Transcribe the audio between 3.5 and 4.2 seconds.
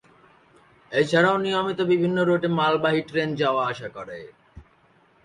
আসা করে।